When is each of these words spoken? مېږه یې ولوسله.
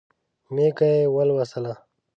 مېږه 0.53 0.87
یې 0.95 1.03
ولوسله. 1.13 1.73